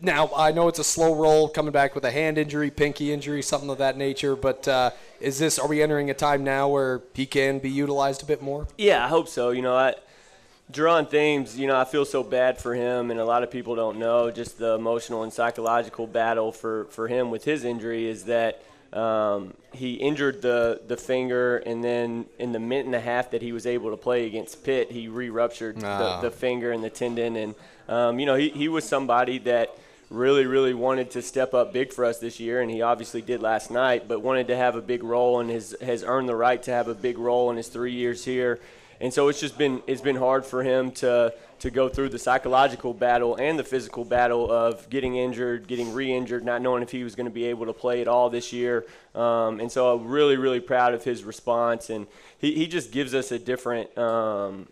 now 0.00 0.30
I 0.36 0.52
know 0.52 0.68
it's 0.68 0.78
a 0.78 0.84
slow 0.84 1.14
roll 1.14 1.48
coming 1.48 1.72
back 1.72 1.94
with 1.94 2.04
a 2.04 2.10
hand 2.10 2.38
injury, 2.38 2.70
pinky 2.70 3.12
injury, 3.12 3.42
something 3.42 3.70
of 3.70 3.78
that 3.78 3.96
nature. 3.96 4.36
But 4.36 4.68
uh, 4.68 4.90
is 5.20 5.38
this? 5.38 5.58
Are 5.58 5.68
we 5.68 5.82
entering 5.82 6.10
a 6.10 6.14
time 6.14 6.44
now 6.44 6.68
where 6.68 7.02
he 7.14 7.26
can 7.26 7.58
be 7.58 7.70
utilized 7.70 8.22
a 8.22 8.26
bit 8.26 8.42
more? 8.42 8.66
Yeah, 8.76 9.04
I 9.04 9.08
hope 9.08 9.28
so. 9.28 9.50
You 9.50 9.62
know, 9.62 9.76
I, 9.76 9.94
Jerron 10.72 11.08
Thames, 11.08 11.58
you 11.58 11.68
know, 11.68 11.78
I 11.78 11.84
feel 11.84 12.04
so 12.04 12.22
bad 12.24 12.58
for 12.58 12.74
him, 12.74 13.10
and 13.10 13.20
a 13.20 13.24
lot 13.24 13.42
of 13.44 13.50
people 13.50 13.76
don't 13.76 13.98
know 13.98 14.30
just 14.32 14.58
the 14.58 14.74
emotional 14.74 15.22
and 15.22 15.32
psychological 15.32 16.06
battle 16.08 16.50
for, 16.50 16.86
for 16.86 17.06
him 17.06 17.30
with 17.30 17.44
his 17.44 17.64
injury 17.64 18.08
is 18.08 18.24
that 18.24 18.62
um, 18.92 19.54
he 19.72 19.94
injured 19.94 20.42
the, 20.42 20.80
the 20.88 20.96
finger, 20.96 21.58
and 21.58 21.84
then 21.84 22.26
in 22.38 22.50
the 22.50 22.58
minute 22.58 22.86
and 22.86 22.94
a 22.96 23.00
half 23.00 23.30
that 23.30 23.42
he 23.42 23.52
was 23.52 23.64
able 23.64 23.90
to 23.90 23.96
play 23.96 24.26
against 24.26 24.64
Pitt, 24.64 24.90
he 24.90 25.06
re 25.06 25.30
ruptured 25.30 25.82
Ah. 25.84 26.20
the, 26.20 26.30
the 26.30 26.36
finger 26.36 26.72
and 26.72 26.82
the 26.82 26.90
tendon. 26.90 27.36
And, 27.36 27.54
um, 27.88 28.18
you 28.18 28.26
know, 28.26 28.34
he, 28.34 28.48
he 28.48 28.68
was 28.68 28.84
somebody 28.84 29.38
that 29.40 29.70
really, 30.10 30.46
really 30.46 30.74
wanted 30.74 31.10
to 31.12 31.22
step 31.22 31.54
up 31.54 31.72
big 31.72 31.92
for 31.92 32.04
us 32.04 32.18
this 32.18 32.40
year, 32.40 32.60
and 32.60 32.70
he 32.70 32.82
obviously 32.82 33.22
did 33.22 33.40
last 33.40 33.70
night, 33.70 34.08
but 34.08 34.20
wanted 34.20 34.48
to 34.48 34.56
have 34.56 34.74
a 34.74 34.82
big 34.82 35.04
role 35.04 35.38
and 35.38 35.50
has, 35.50 35.76
has 35.80 36.02
earned 36.02 36.28
the 36.28 36.36
right 36.36 36.62
to 36.64 36.72
have 36.72 36.88
a 36.88 36.94
big 36.94 37.18
role 37.18 37.50
in 37.50 37.56
his 37.56 37.68
three 37.68 37.92
years 37.92 38.24
here. 38.24 38.58
And 39.00 39.12
so 39.12 39.28
it's 39.28 39.40
just 39.40 39.58
been 39.58 39.82
it's 39.86 40.00
been 40.00 40.16
hard 40.16 40.44
for 40.44 40.62
him 40.62 40.90
to 40.92 41.34
to 41.58 41.70
go 41.70 41.88
through 41.88 42.10
the 42.10 42.18
psychological 42.18 42.92
battle 42.92 43.36
and 43.36 43.58
the 43.58 43.64
physical 43.64 44.04
battle 44.04 44.50
of 44.50 44.88
getting 44.90 45.16
injured, 45.16 45.66
getting 45.66 45.92
re-injured, 45.94 46.44
not 46.44 46.60
knowing 46.60 46.82
if 46.82 46.90
he 46.90 47.02
was 47.02 47.14
going 47.14 47.26
to 47.26 47.32
be 47.32 47.46
able 47.46 47.66
to 47.66 47.72
play 47.72 48.00
at 48.00 48.08
all 48.08 48.28
this 48.28 48.52
year. 48.52 48.84
Um, 49.14 49.60
and 49.60 49.70
so 49.72 49.94
I'm 49.94 50.06
really 50.06 50.36
really 50.36 50.60
proud 50.60 50.94
of 50.94 51.04
his 51.04 51.24
response, 51.24 51.90
and 51.90 52.06
he, 52.38 52.54
he 52.54 52.66
just 52.66 52.92
gives 52.92 53.14
us 53.14 53.32
a 53.32 53.38
different 53.38 53.96
um, 53.96 54.68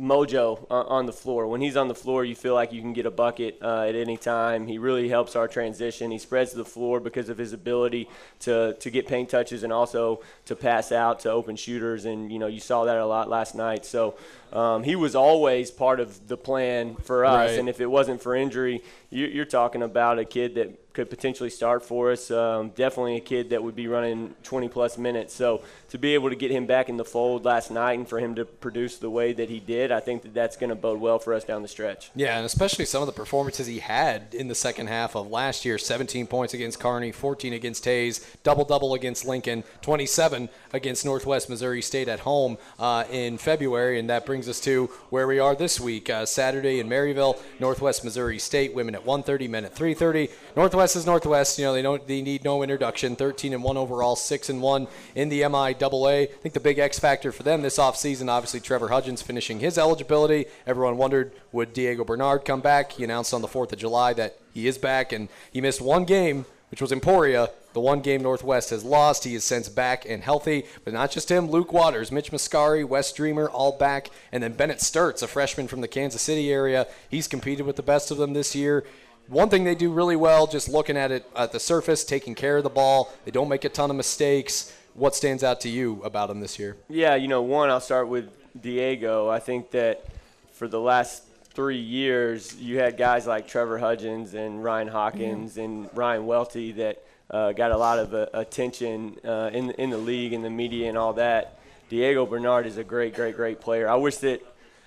mojo 0.00 0.66
on, 0.70 0.86
on 0.86 1.06
the 1.06 1.12
floor. 1.12 1.46
When 1.46 1.60
he's 1.60 1.76
on 1.76 1.88
the 1.88 1.94
floor, 1.94 2.24
you 2.24 2.34
feel 2.34 2.54
like 2.54 2.72
you 2.72 2.80
can 2.80 2.92
get 2.92 3.06
a 3.06 3.10
bucket 3.10 3.58
uh, 3.60 3.82
at 3.82 3.94
any 3.94 4.16
time. 4.16 4.66
He 4.66 4.78
really 4.78 5.08
helps 5.08 5.36
our 5.36 5.46
transition. 5.46 6.10
He 6.10 6.18
spreads 6.18 6.52
the 6.52 6.64
floor 6.64 7.00
because 7.00 7.28
of 7.28 7.38
his 7.38 7.52
ability 7.52 8.08
to 8.40 8.74
to 8.74 8.90
get 8.90 9.06
paint 9.06 9.28
touches 9.28 9.62
and 9.62 9.72
also 9.72 10.22
to 10.46 10.56
pass 10.56 10.90
out 10.92 11.20
to 11.20 11.30
open 11.30 11.56
shooters. 11.56 12.04
And 12.04 12.32
you 12.32 12.38
know, 12.38 12.46
you 12.46 12.60
saw 12.60 12.84
that 12.84 12.96
a 12.96 13.06
lot 13.06 13.28
last 13.28 13.54
night. 13.54 13.84
So 13.84 14.16
um, 14.52 14.82
he 14.82 14.96
was 14.96 15.14
always 15.14 15.70
part 15.70 16.00
of 16.00 16.28
the 16.28 16.36
plan 16.36 16.96
for 16.96 17.24
us. 17.24 17.50
Right. 17.50 17.58
And 17.58 17.68
if 17.68 17.80
it 17.80 17.86
wasn't 17.86 18.22
for 18.22 18.34
injury, 18.34 18.82
you, 19.10 19.26
you're 19.26 19.44
talking 19.44 19.82
about 19.82 20.18
a 20.18 20.24
kid 20.24 20.54
that 20.56 20.92
could 20.92 21.08
potentially 21.08 21.50
start 21.50 21.84
for 21.84 22.10
us. 22.10 22.30
Um, 22.30 22.70
definitely 22.70 23.16
a 23.16 23.20
kid 23.20 23.50
that 23.50 23.62
would 23.62 23.76
be 23.76 23.86
running 23.86 24.34
20 24.42 24.68
plus 24.68 24.98
minutes. 24.98 25.34
So 25.34 25.62
to 25.90 25.98
be 25.98 26.14
able 26.14 26.30
to 26.30 26.36
get 26.36 26.50
him 26.50 26.66
back 26.66 26.88
in 26.88 26.96
the 26.96 27.04
fold 27.04 27.44
last 27.44 27.70
night 27.70 27.98
and 27.98 28.08
for 28.08 28.18
him 28.18 28.34
to 28.34 28.44
produce 28.44 28.98
the 28.98 29.10
way 29.10 29.32
that 29.32 29.48
he 29.48 29.60
did, 29.60 29.92
I 29.92 30.00
think 30.00 30.22
that 30.22 30.34
that's 30.34 30.56
going 30.56 30.70
to 30.70 30.76
bode 30.76 31.00
well 31.00 31.18
for 31.18 31.32
us 31.34 31.44
down 31.44 31.62
the 31.62 31.68
stretch. 31.68 32.10
Yeah, 32.14 32.36
and 32.36 32.46
especially 32.46 32.84
some 32.84 33.02
of 33.02 33.06
the 33.06 33.12
performances 33.12 33.66
he 33.66 33.78
had 33.78 34.34
in 34.34 34.48
the 34.48 34.54
second 34.54 34.88
half 34.88 35.14
of 35.14 35.30
last 35.30 35.64
year 35.64 35.78
17 35.78 36.26
points 36.26 36.54
against 36.54 36.80
Kearney, 36.80 37.12
14 37.12 37.52
against 37.52 37.84
Hays, 37.84 38.26
double 38.42 38.64
double 38.64 38.94
against 38.94 39.24
Lincoln, 39.24 39.64
27 39.82 40.48
against 40.72 41.04
Northwest 41.04 41.48
Missouri 41.48 41.82
State 41.82 42.08
at 42.08 42.20
home 42.20 42.58
uh, 42.78 43.04
in 43.10 43.38
February. 43.38 43.98
And 43.98 44.10
that 44.10 44.26
brings 44.26 44.39
us 44.48 44.60
to 44.60 44.86
where 45.10 45.26
we 45.26 45.38
are 45.38 45.54
this 45.54 45.80
week 45.80 46.10
uh, 46.10 46.26
Saturday 46.26 46.80
in 46.80 46.88
Maryville, 46.88 47.38
Northwest 47.58 48.04
Missouri 48.04 48.38
State, 48.38 48.74
women 48.74 48.94
at 48.94 49.04
1:30, 49.04 49.48
men 49.48 49.64
at 49.64 49.74
3:30. 49.74 50.30
Northwest 50.56 50.96
is 50.96 51.06
Northwest. 51.06 51.58
You 51.58 51.66
know, 51.66 51.72
they 51.72 51.82
don't 51.82 52.06
they 52.06 52.22
need 52.22 52.44
no 52.44 52.62
introduction. 52.62 53.16
13 53.16 53.52
and 53.52 53.62
1 53.62 53.76
overall, 53.76 54.16
6 54.16 54.48
and 54.48 54.62
1 54.62 54.88
in 55.14 55.28
the 55.28 55.42
MIAA. 55.42 56.22
I 56.22 56.26
think 56.26 56.54
the 56.54 56.60
big 56.60 56.78
X 56.78 56.98
factor 56.98 57.32
for 57.32 57.42
them 57.42 57.62
this 57.62 57.78
offseason, 57.78 58.28
obviously 58.28 58.60
Trevor 58.60 58.88
Hudgens 58.88 59.22
finishing 59.22 59.60
his 59.60 59.78
eligibility. 59.78 60.46
Everyone 60.66 60.96
wondered 60.96 61.32
would 61.52 61.72
Diego 61.72 62.04
Bernard 62.04 62.44
come 62.44 62.60
back? 62.60 62.92
He 62.92 63.04
announced 63.04 63.34
on 63.34 63.42
the 63.42 63.48
4th 63.48 63.72
of 63.72 63.78
July 63.78 64.12
that 64.14 64.38
he 64.54 64.66
is 64.66 64.78
back 64.78 65.12
and 65.12 65.28
he 65.52 65.60
missed 65.60 65.80
one 65.80 66.04
game, 66.04 66.46
which 66.70 66.80
was 66.80 66.92
Emporia. 66.92 67.50
The 67.72 67.80
one 67.80 68.00
game 68.00 68.22
Northwest 68.22 68.70
has 68.70 68.84
lost. 68.84 69.24
He 69.24 69.34
is 69.34 69.44
since 69.44 69.68
back 69.68 70.04
and 70.08 70.22
healthy, 70.22 70.64
but 70.84 70.92
not 70.92 71.10
just 71.10 71.30
him. 71.30 71.50
Luke 71.50 71.72
Waters, 71.72 72.10
Mitch 72.10 72.32
Mascari, 72.32 72.86
Wes 72.86 73.12
Dreamer, 73.12 73.48
all 73.48 73.72
back, 73.72 74.10
and 74.32 74.42
then 74.42 74.54
Bennett 74.54 74.78
Stirtz, 74.78 75.22
a 75.22 75.26
freshman 75.26 75.68
from 75.68 75.80
the 75.80 75.88
Kansas 75.88 76.22
City 76.22 76.52
area. 76.52 76.86
He's 77.08 77.28
competed 77.28 77.66
with 77.66 77.76
the 77.76 77.82
best 77.82 78.10
of 78.10 78.18
them 78.18 78.32
this 78.32 78.54
year 78.54 78.84
one 79.30 79.48
thing 79.48 79.62
they 79.64 79.76
do 79.76 79.92
really 79.92 80.16
well, 80.16 80.46
just 80.46 80.68
looking 80.68 80.96
at 80.96 81.12
it 81.12 81.24
at 81.36 81.52
the 81.52 81.60
surface, 81.60 82.04
taking 82.04 82.34
care 82.34 82.56
of 82.56 82.64
the 82.64 82.70
ball. 82.70 83.12
They 83.24 83.30
don't 83.30 83.48
make 83.48 83.64
a 83.64 83.68
ton 83.68 83.88
of 83.88 83.96
mistakes. 83.96 84.76
What 84.94 85.14
stands 85.14 85.44
out 85.44 85.60
to 85.62 85.68
you 85.68 86.02
about 86.02 86.28
them 86.28 86.40
this 86.40 86.58
year? 86.58 86.76
Yeah, 86.88 87.14
you 87.14 87.28
know, 87.28 87.40
one, 87.40 87.70
I'll 87.70 87.80
start 87.80 88.08
with 88.08 88.28
Diego. 88.60 89.28
I 89.28 89.38
think 89.38 89.70
that 89.70 90.04
for 90.52 90.66
the 90.66 90.80
last 90.80 91.22
three 91.54 91.78
years, 91.78 92.56
you 92.56 92.78
had 92.80 92.96
guys 92.96 93.26
like 93.26 93.46
Trevor 93.46 93.78
Hudgens 93.78 94.34
and 94.34 94.64
Ryan 94.64 94.88
Hawkins 94.88 95.52
mm-hmm. 95.52 95.60
and 95.60 95.90
Ryan 95.94 96.26
Welty 96.26 96.72
that 96.72 97.02
uh, 97.30 97.52
got 97.52 97.70
a 97.70 97.76
lot 97.76 97.98
of 97.98 98.14
uh, 98.14 98.26
attention 98.34 99.16
uh, 99.24 99.50
in 99.52 99.70
in 99.72 99.90
the 99.90 99.98
league 99.98 100.32
and 100.32 100.44
the 100.44 100.50
media 100.50 100.88
and 100.88 100.98
all 100.98 101.12
that. 101.14 101.58
Diego 101.88 102.24
Bernard 102.24 102.66
is 102.66 102.78
a 102.78 102.84
great, 102.84 103.14
great, 103.14 103.36
great 103.36 103.60
player. 103.60 103.88
I 103.88 103.96
wish 103.96 104.16
that 104.18 104.42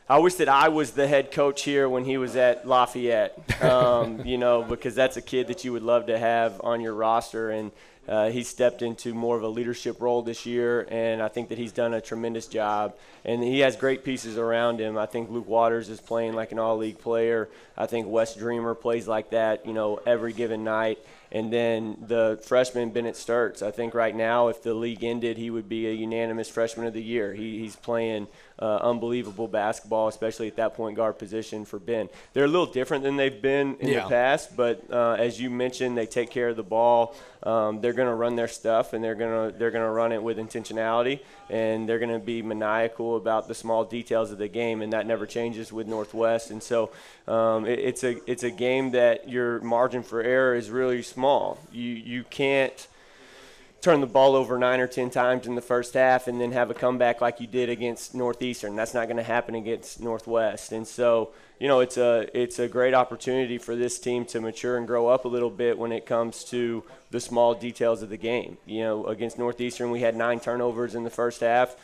I 0.09 0.19
wish 0.19 0.35
that 0.35 0.49
I 0.49 0.69
was 0.69 0.91
the 0.91 1.07
head 1.07 1.31
coach 1.31 1.63
here 1.63 1.87
when 1.87 2.03
he 2.03 2.17
was 2.17 2.35
at 2.35 2.67
Lafayette. 2.67 3.63
Um, 3.63 4.21
you 4.25 4.37
know, 4.37 4.61
because 4.63 4.95
that's 4.95 5.17
a 5.17 5.21
kid 5.21 5.47
that 5.47 5.63
you 5.63 5.71
would 5.71 5.83
love 5.83 6.07
to 6.07 6.17
have 6.17 6.59
on 6.63 6.81
your 6.81 6.93
roster 6.93 7.51
and. 7.51 7.71
Uh, 8.05 8.29
he 8.29 8.43
stepped 8.43 8.81
into 8.81 9.13
more 9.13 9.37
of 9.37 9.43
a 9.43 9.47
leadership 9.47 10.01
role 10.01 10.21
this 10.21 10.45
year, 10.45 10.85
and 10.91 11.21
I 11.21 11.29
think 11.29 11.47
that 11.47 11.57
he's 11.57 11.71
done 11.71 11.93
a 11.93 12.01
tremendous 12.01 12.47
job. 12.47 12.95
And 13.23 13.41
he 13.41 13.59
has 13.59 13.77
great 13.77 14.03
pieces 14.03 14.37
around 14.37 14.81
him. 14.81 14.97
I 14.97 15.05
think 15.05 15.29
Luke 15.29 15.47
Waters 15.47 15.87
is 15.87 16.01
playing 16.01 16.33
like 16.33 16.51
an 16.51 16.59
all-league 16.59 16.99
player. 16.99 17.47
I 17.77 17.85
think 17.85 18.07
Wes 18.09 18.35
Dreamer 18.35 18.75
plays 18.75 19.07
like 19.07 19.29
that, 19.29 19.65
you 19.65 19.71
know, 19.71 20.01
every 20.05 20.33
given 20.33 20.65
night. 20.65 20.99
And 21.33 21.51
then 21.51 21.97
the 21.99 22.39
freshman 22.45 22.91
Bennett 22.91 23.15
Stirtz. 23.15 23.63
I 23.63 23.71
think 23.71 23.95
right 23.95 24.15
now, 24.15 24.49
if 24.49 24.61
the 24.61 24.75
league 24.75 25.03
ended, 25.03 25.37
he 25.37 25.49
would 25.49 25.67
be 25.67 25.87
a 25.87 25.91
unanimous 25.91 26.47
freshman 26.47 26.85
of 26.85 26.93
the 26.93 27.01
year. 27.01 27.33
He, 27.33 27.57
he's 27.57 27.75
playing 27.75 28.27
uh, 28.59 28.77
unbelievable 28.81 29.47
basketball, 29.47 30.07
especially 30.07 30.47
at 30.47 30.55
that 30.57 30.73
point 30.75 30.95
guard 30.95 31.17
position 31.17 31.65
for 31.65 31.79
Ben. 31.79 32.09
They're 32.33 32.45
a 32.45 32.47
little 32.47 32.65
different 32.65 33.03
than 33.03 33.15
they've 33.17 33.41
been 33.41 33.75
in 33.79 33.89
Yeah. 33.89 34.03
the 34.03 34.09
past, 34.09 34.55
but 34.55 34.83
uh, 34.91 35.13
as 35.19 35.39
you 35.41 35.49
mentioned, 35.49 35.97
they 35.97 36.05
take 36.05 36.29
care 36.29 36.49
of 36.49 36.55
the 36.55 36.63
ball. 36.63 37.15
Um, 37.43 37.81
they're 37.81 37.93
going 37.93 38.07
to 38.07 38.13
run 38.15 38.35
their 38.37 38.47
stuff, 38.47 38.93
and 38.93 39.03
they're 39.03 39.15
going 39.15 39.51
to 39.51 39.57
they're 39.57 39.71
going 39.71 39.83
to 39.83 39.89
run 39.91 40.11
it 40.13 40.23
with 40.23 40.37
intentionality, 40.37 41.19
and 41.49 41.89
they're 41.89 41.99
going 41.99 42.13
to 42.13 42.19
be 42.19 42.41
maniacal 42.41 43.17
about 43.17 43.47
the 43.49 43.53
small 43.55 43.83
details 43.83 44.31
of 44.31 44.37
the 44.37 44.47
game, 44.47 44.81
and 44.81 44.93
that 44.93 45.05
never 45.05 45.25
changes 45.25 45.73
with 45.73 45.85
Northwest. 45.87 46.51
And 46.51 46.63
so, 46.63 46.91
um, 47.27 47.65
it, 47.65 47.79
it's 47.79 48.03
a 48.05 48.15
it's 48.31 48.43
a 48.43 48.51
game 48.51 48.91
that 48.91 49.27
your 49.27 49.59
margin 49.59 50.03
for 50.03 50.21
error 50.21 50.55
is 50.55 50.69
really 50.69 51.01
small. 51.01 51.57
You 51.71 51.89
you 51.89 52.23
can't 52.23 52.87
turn 53.83 53.99
the 53.99 54.07
ball 54.07 54.33
over 54.33 54.57
nine 54.57 54.79
or 54.79 54.87
ten 54.87 55.09
times 55.09 55.45
in 55.45 55.55
the 55.55 55.61
first 55.61 55.93
half 55.93 56.27
and 56.27 56.39
then 56.39 56.53
have 56.53 56.71
a 56.71 56.73
comeback 56.73 57.19
like 57.19 57.41
you 57.41 57.47
did 57.47 57.69
against 57.69 58.15
Northeastern. 58.15 58.77
That's 58.77 58.93
not 58.93 59.07
going 59.07 59.17
to 59.17 59.23
happen 59.23 59.55
against 59.55 60.01
Northwest. 60.01 60.71
And 60.71 60.87
so, 60.87 61.31
you 61.59 61.67
know, 61.67 61.81
it's 61.81 61.97
a 61.97 62.29
it's 62.33 62.59
a 62.59 62.69
great 62.69 62.93
opportunity 62.93 63.57
for 63.57 63.75
this 63.75 63.99
team 63.99 64.23
to 64.27 64.39
mature 64.39 64.77
and 64.77 64.87
grow 64.87 65.09
up 65.09 65.25
a 65.25 65.27
little 65.27 65.49
bit 65.49 65.77
when 65.77 65.91
it 65.91 66.05
comes 66.05 66.45
to 66.45 66.83
the 67.11 67.19
small 67.19 67.53
details 67.53 68.01
of 68.01 68.09
the 68.09 68.17
game. 68.17 68.57
You 68.65 68.83
know, 68.83 69.05
against 69.07 69.37
Northeastern, 69.37 69.91
we 69.91 69.99
had 69.99 70.15
nine 70.15 70.39
turnovers 70.39 70.95
in 70.95 71.03
the 71.03 71.09
first 71.09 71.41
half 71.41 71.75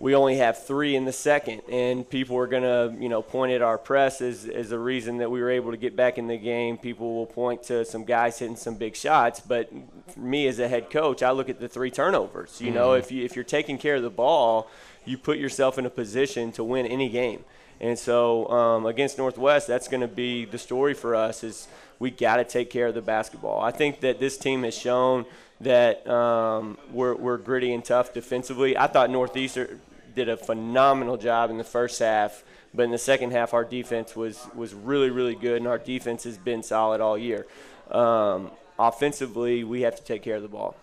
we 0.00 0.14
only 0.14 0.36
have 0.36 0.64
three 0.64 0.94
in 0.94 1.04
the 1.04 1.12
second, 1.12 1.62
and 1.70 2.08
people 2.08 2.36
are 2.36 2.46
going 2.46 2.62
to, 2.62 2.94
you 3.02 3.08
know, 3.08 3.20
point 3.20 3.52
at 3.52 3.62
our 3.62 3.76
press 3.76 4.20
as, 4.20 4.44
as 4.44 4.70
the 4.70 4.78
reason 4.78 5.18
that 5.18 5.30
we 5.30 5.40
were 5.40 5.50
able 5.50 5.72
to 5.72 5.76
get 5.76 5.96
back 5.96 6.18
in 6.18 6.28
the 6.28 6.36
game. 6.36 6.78
People 6.78 7.14
will 7.14 7.26
point 7.26 7.64
to 7.64 7.84
some 7.84 8.04
guys 8.04 8.38
hitting 8.38 8.56
some 8.56 8.76
big 8.76 8.94
shots, 8.94 9.40
but 9.40 9.70
for 10.08 10.20
me 10.20 10.46
as 10.46 10.60
a 10.60 10.68
head 10.68 10.88
coach, 10.90 11.22
I 11.22 11.32
look 11.32 11.48
at 11.48 11.58
the 11.58 11.68
three 11.68 11.90
turnovers. 11.90 12.60
You 12.60 12.70
know, 12.70 12.92
if 12.92 13.10
you 13.10 13.24
if 13.24 13.34
you're 13.34 13.44
taking 13.44 13.76
care 13.76 13.96
of 13.96 14.02
the 14.02 14.10
ball, 14.10 14.70
you 15.04 15.18
put 15.18 15.38
yourself 15.38 15.78
in 15.78 15.86
a 15.86 15.90
position 15.90 16.52
to 16.52 16.62
win 16.62 16.86
any 16.86 17.08
game. 17.08 17.44
And 17.80 17.98
so 17.98 18.48
um, 18.50 18.86
against 18.86 19.18
Northwest, 19.18 19.66
that's 19.66 19.88
going 19.88 20.00
to 20.00 20.08
be 20.08 20.44
the 20.44 20.58
story 20.58 20.94
for 20.94 21.14
us. 21.14 21.42
Is 21.42 21.68
we 21.98 22.10
got 22.10 22.36
to 22.36 22.44
take 22.44 22.70
care 22.70 22.86
of 22.86 22.94
the 22.94 23.02
basketball. 23.02 23.60
I 23.60 23.72
think 23.72 24.00
that 24.00 24.20
this 24.20 24.38
team 24.38 24.62
has 24.62 24.76
shown 24.76 25.26
that 25.60 26.06
um, 26.08 26.78
we're, 26.92 27.14
we're 27.14 27.36
gritty 27.36 27.72
and 27.72 27.84
tough 27.84 28.12
defensively. 28.12 28.76
I 28.76 28.86
thought 28.86 29.10
Northeastern 29.10 29.80
did 30.14 30.28
a 30.28 30.36
phenomenal 30.36 31.16
job 31.16 31.50
in 31.50 31.58
the 31.58 31.64
first 31.64 31.98
half, 31.98 32.44
but 32.74 32.84
in 32.84 32.90
the 32.90 32.98
second 32.98 33.32
half, 33.32 33.54
our 33.54 33.64
defense 33.64 34.14
was 34.14 34.46
was 34.54 34.74
really 34.74 35.10
really 35.10 35.34
good, 35.34 35.56
and 35.56 35.66
our 35.66 35.78
defense 35.78 36.24
has 36.24 36.36
been 36.36 36.62
solid 36.62 37.00
all 37.00 37.16
year. 37.16 37.46
Um, 37.90 38.50
offensively, 38.78 39.64
we 39.64 39.82
have 39.82 39.96
to 39.96 40.02
take 40.04 40.22
care 40.22 40.36
of 40.36 40.42
the 40.42 40.48
ball. 40.48 40.76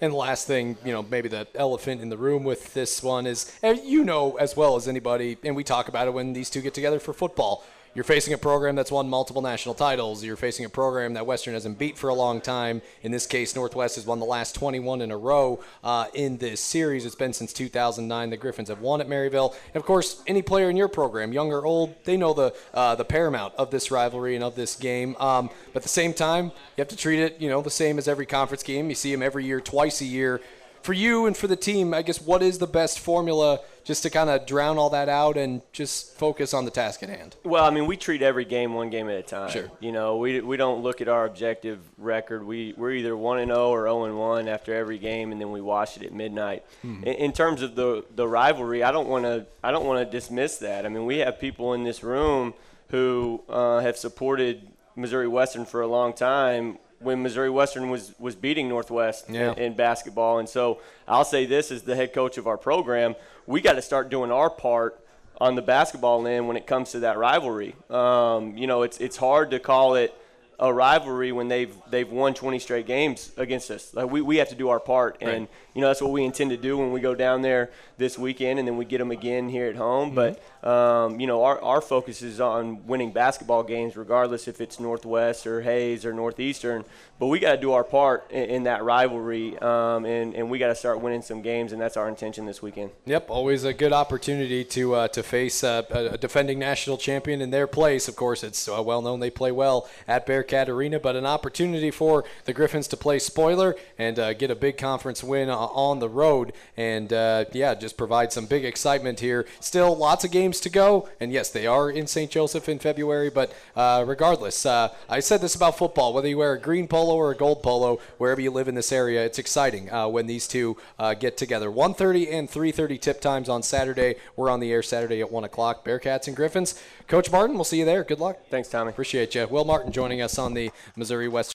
And 0.00 0.12
the 0.12 0.16
last 0.16 0.46
thing, 0.46 0.76
you 0.84 0.92
know, 0.92 1.02
maybe 1.02 1.28
the 1.28 1.46
elephant 1.54 2.00
in 2.00 2.08
the 2.08 2.16
room 2.16 2.44
with 2.44 2.72
this 2.74 3.02
one 3.02 3.26
is, 3.26 3.52
and 3.62 3.78
you 3.84 4.04
know 4.04 4.36
as 4.36 4.56
well 4.56 4.76
as 4.76 4.88
anybody, 4.88 5.36
and 5.44 5.54
we 5.56 5.64
talk 5.64 5.88
about 5.88 6.06
it 6.06 6.12
when 6.12 6.32
these 6.32 6.50
two 6.50 6.60
get 6.60 6.74
together 6.74 6.98
for 6.98 7.12
football. 7.12 7.64
You're 7.94 8.04
facing 8.04 8.34
a 8.34 8.38
program 8.38 8.76
that's 8.76 8.92
won 8.92 9.08
multiple 9.08 9.42
national 9.42 9.74
titles. 9.74 10.22
You're 10.22 10.36
facing 10.36 10.64
a 10.64 10.68
program 10.68 11.14
that 11.14 11.26
Western 11.26 11.54
hasn't 11.54 11.78
beat 11.78 11.98
for 11.98 12.08
a 12.08 12.14
long 12.14 12.40
time. 12.40 12.82
In 13.02 13.10
this 13.10 13.26
case, 13.26 13.56
Northwest 13.56 13.96
has 13.96 14.06
won 14.06 14.20
the 14.20 14.26
last 14.26 14.54
21 14.54 15.00
in 15.00 15.10
a 15.10 15.16
row 15.16 15.60
uh, 15.82 16.06
in 16.14 16.38
this 16.38 16.60
series. 16.60 17.04
It's 17.06 17.14
been 17.14 17.32
since 17.32 17.52
2009. 17.52 18.30
The 18.30 18.36
Griffins 18.36 18.68
have 18.68 18.80
won 18.80 19.00
at 19.00 19.08
Maryville. 19.08 19.54
And 19.74 19.76
of 19.76 19.84
course, 19.84 20.22
any 20.26 20.42
player 20.42 20.70
in 20.70 20.76
your 20.76 20.88
program, 20.88 21.32
young 21.32 21.52
or 21.52 21.64
old, 21.64 21.94
they 22.04 22.16
know 22.16 22.34
the 22.34 22.54
uh, 22.74 22.94
the 22.94 23.04
paramount 23.04 23.54
of 23.56 23.70
this 23.70 23.90
rivalry 23.90 24.34
and 24.34 24.44
of 24.44 24.54
this 24.54 24.76
game. 24.76 25.16
Um, 25.18 25.50
but 25.72 25.78
at 25.78 25.82
the 25.82 25.88
same 25.88 26.14
time, 26.14 26.46
you 26.46 26.52
have 26.78 26.88
to 26.88 26.96
treat 26.96 27.20
it, 27.20 27.40
you 27.40 27.48
know, 27.48 27.62
the 27.62 27.70
same 27.70 27.98
as 27.98 28.06
every 28.06 28.26
conference 28.26 28.62
game. 28.62 28.88
You 28.88 28.94
see 28.94 29.10
them 29.12 29.22
every 29.22 29.44
year, 29.44 29.60
twice 29.60 30.00
a 30.00 30.04
year 30.04 30.40
for 30.82 30.92
you 30.92 31.26
and 31.26 31.36
for 31.36 31.46
the 31.46 31.56
team, 31.56 31.92
I 31.92 32.02
guess 32.02 32.20
what 32.20 32.42
is 32.42 32.58
the 32.58 32.66
best 32.66 32.98
formula 32.98 33.60
just 33.88 34.02
to 34.02 34.10
kind 34.10 34.28
of 34.28 34.44
drown 34.44 34.76
all 34.76 34.90
that 34.90 35.08
out 35.08 35.38
and 35.38 35.62
just 35.72 36.14
focus 36.14 36.52
on 36.52 36.66
the 36.66 36.70
task 36.70 37.02
at 37.02 37.08
hand? 37.08 37.34
Well, 37.42 37.64
I 37.64 37.70
mean, 37.70 37.86
we 37.86 37.96
treat 37.96 38.20
every 38.20 38.44
game 38.44 38.74
one 38.74 38.90
game 38.90 39.08
at 39.08 39.16
a 39.16 39.22
time. 39.22 39.50
Sure. 39.50 39.70
You 39.80 39.92
know, 39.92 40.18
we, 40.18 40.42
we 40.42 40.58
don't 40.58 40.82
look 40.82 41.00
at 41.00 41.08
our 41.08 41.24
objective 41.24 41.80
record. 41.96 42.44
We 42.44 42.74
we're 42.76 42.90
either 42.90 43.16
one 43.16 43.38
and 43.38 43.48
zero 43.48 43.70
or 43.70 43.84
zero 43.84 44.04
and 44.04 44.18
one 44.18 44.46
after 44.46 44.74
every 44.74 44.98
game, 44.98 45.32
and 45.32 45.40
then 45.40 45.50
we 45.52 45.62
watch 45.62 45.96
it 45.96 46.02
at 46.02 46.12
midnight. 46.12 46.66
In, 46.82 47.02
in 47.02 47.32
terms 47.32 47.62
of 47.62 47.76
the 47.76 48.04
the 48.14 48.28
rivalry, 48.28 48.82
I 48.82 48.92
don't 48.92 49.08
want 49.08 49.24
to 49.24 49.46
I 49.64 49.70
don't 49.70 49.86
want 49.86 50.06
to 50.06 50.10
dismiss 50.18 50.58
that. 50.58 50.84
I 50.84 50.90
mean, 50.90 51.06
we 51.06 51.18
have 51.18 51.40
people 51.40 51.72
in 51.72 51.82
this 51.82 52.02
room 52.02 52.52
who 52.90 53.42
uh, 53.48 53.80
have 53.80 53.96
supported 53.96 54.68
Missouri 54.96 55.28
Western 55.28 55.64
for 55.64 55.80
a 55.80 55.86
long 55.86 56.12
time 56.12 56.76
when 57.00 57.22
Missouri 57.22 57.50
Western 57.50 57.90
was 57.90 58.14
was 58.18 58.34
beating 58.34 58.68
Northwest 58.68 59.26
Yeah. 59.28 59.52
in, 59.52 59.58
in 59.58 59.74
basketball. 59.74 60.38
And 60.38 60.48
so 60.48 60.80
I'll 61.06 61.24
say 61.24 61.46
this 61.46 61.70
as 61.70 61.82
the 61.82 61.94
head 61.96 62.12
coach 62.12 62.38
of 62.38 62.46
our 62.46 62.56
program, 62.58 63.14
we 63.46 63.60
got 63.60 63.74
to 63.74 63.82
start 63.82 64.10
doing 64.10 64.30
our 64.32 64.50
part 64.50 64.98
on 65.40 65.54
the 65.54 65.62
basketball 65.62 66.26
end 66.26 66.48
when 66.48 66.56
it 66.56 66.66
comes 66.66 66.90
to 66.92 67.00
that 67.00 67.16
rivalry. 67.16 67.76
Um, 67.90 68.56
you 68.56 68.66
know, 68.66 68.82
it's 68.82 68.98
it's 68.98 69.16
hard 69.16 69.50
to 69.52 69.58
call 69.60 69.94
it 69.94 70.12
a 70.60 70.72
rivalry 70.72 71.30
when 71.30 71.46
they've 71.46 71.74
they've 71.88 72.10
won 72.10 72.34
20 72.34 72.58
straight 72.58 72.86
games 72.86 73.30
against 73.36 73.70
us. 73.70 73.94
Like 73.94 74.10
we, 74.10 74.20
we 74.20 74.38
have 74.38 74.48
to 74.48 74.56
do 74.56 74.70
our 74.70 74.80
part, 74.80 75.18
and 75.20 75.46
you 75.72 75.80
know 75.80 75.86
that's 75.86 76.02
what 76.02 76.10
we 76.10 76.24
intend 76.24 76.50
to 76.50 76.56
do 76.56 76.76
when 76.76 76.90
we 76.90 77.00
go 77.00 77.14
down 77.14 77.42
there 77.42 77.70
this 77.96 78.18
weekend, 78.18 78.58
and 78.58 78.66
then 78.66 78.76
we 78.76 78.84
get 78.84 78.98
them 78.98 79.12
again 79.12 79.48
here 79.48 79.66
at 79.66 79.76
home. 79.76 80.14
But 80.14 80.42
um, 80.68 81.20
you 81.20 81.28
know 81.28 81.44
our, 81.44 81.60
our 81.62 81.80
focus 81.80 82.22
is 82.22 82.40
on 82.40 82.86
winning 82.88 83.12
basketball 83.12 83.62
games, 83.62 83.96
regardless 83.96 84.48
if 84.48 84.60
it's 84.60 84.80
Northwest 84.80 85.46
or 85.46 85.62
Hays 85.62 86.04
or 86.04 86.12
Northeastern. 86.12 86.84
But 87.20 87.26
we 87.26 87.38
got 87.38 87.52
to 87.52 87.60
do 87.60 87.72
our 87.72 87.84
part 87.84 88.30
in, 88.30 88.44
in 88.50 88.62
that 88.64 88.82
rivalry, 88.82 89.56
um, 89.58 90.04
and 90.04 90.34
and 90.34 90.50
we 90.50 90.58
got 90.58 90.68
to 90.68 90.74
start 90.74 91.00
winning 91.00 91.22
some 91.22 91.40
games, 91.40 91.70
and 91.70 91.80
that's 91.80 91.96
our 91.96 92.08
intention 92.08 92.46
this 92.46 92.60
weekend. 92.60 92.90
Yep, 93.06 93.30
always 93.30 93.62
a 93.62 93.72
good 93.72 93.92
opportunity 93.92 94.64
to 94.64 94.94
uh, 94.94 95.08
to 95.08 95.22
face 95.22 95.62
uh, 95.62 95.82
a 95.90 96.18
defending 96.18 96.58
national 96.58 96.96
champion 96.96 97.40
in 97.40 97.50
their 97.50 97.68
place. 97.68 98.08
Of 98.08 98.16
course, 98.16 98.42
it's 98.42 98.68
uh, 98.68 98.82
well 98.82 99.02
known 99.02 99.20
they 99.20 99.30
play 99.30 99.52
well 99.52 99.88
at 100.08 100.26
Bearcat 100.48 100.70
Arena, 100.70 100.98
but 100.98 101.14
an 101.14 101.26
opportunity 101.26 101.90
for 101.90 102.24
the 102.46 102.54
Griffins 102.54 102.88
to 102.88 102.96
play 102.96 103.18
spoiler 103.18 103.76
and 103.98 104.18
uh, 104.18 104.32
get 104.32 104.50
a 104.50 104.54
big 104.54 104.78
conference 104.78 105.22
win 105.22 105.50
uh, 105.50 105.56
on 105.56 105.98
the 105.98 106.08
road, 106.08 106.54
and 106.74 107.12
uh, 107.12 107.44
yeah, 107.52 107.74
just 107.74 107.98
provide 107.98 108.32
some 108.32 108.46
big 108.46 108.64
excitement 108.64 109.20
here. 109.20 109.46
Still, 109.60 109.94
lots 109.94 110.24
of 110.24 110.30
games 110.30 110.58
to 110.60 110.70
go, 110.70 111.06
and 111.20 111.32
yes, 111.32 111.50
they 111.50 111.66
are 111.66 111.90
in 111.90 112.06
St. 112.06 112.30
Joseph 112.30 112.66
in 112.66 112.78
February, 112.78 113.28
but 113.28 113.52
uh, 113.76 114.04
regardless, 114.06 114.64
uh, 114.64 114.88
I 115.08 115.20
said 115.20 115.42
this 115.42 115.54
about 115.54 115.76
football: 115.76 116.14
whether 116.14 116.28
you 116.28 116.38
wear 116.38 116.54
a 116.54 116.60
green 116.60 116.88
polo 116.88 117.14
or 117.14 117.30
a 117.30 117.36
gold 117.36 117.62
polo, 117.62 118.00
wherever 118.16 118.40
you 118.40 118.50
live 118.50 118.68
in 118.68 118.74
this 118.74 118.90
area, 118.90 119.24
it's 119.26 119.38
exciting 119.38 119.92
uh, 119.92 120.08
when 120.08 120.26
these 120.26 120.48
two 120.48 120.78
uh, 120.98 121.12
get 121.12 121.36
together. 121.36 121.70
1:30 121.70 122.32
and 122.32 122.50
3:30 122.50 122.98
tip 122.98 123.20
times 123.20 123.50
on 123.50 123.62
Saturday. 123.62 124.14
We're 124.34 124.48
on 124.48 124.60
the 124.60 124.72
air 124.72 124.82
Saturday 124.82 125.20
at 125.20 125.30
one 125.30 125.44
o'clock. 125.44 125.84
Bearcats 125.84 126.26
and 126.26 126.34
Griffins. 126.34 126.82
Coach 127.06 127.30
Martin, 127.30 127.54
we'll 127.54 127.64
see 127.64 127.78
you 127.78 127.84
there. 127.84 128.02
Good 128.02 128.20
luck. 128.20 128.38
Thanks, 128.50 128.68
Tommy. 128.68 128.90
Appreciate 128.90 129.34
you. 129.34 129.46
Will 129.46 129.64
Martin 129.64 129.92
joining 129.92 130.22
us 130.22 130.37
on 130.38 130.54
the 130.54 130.70
Missouri 130.96 131.28
Western. 131.28 131.38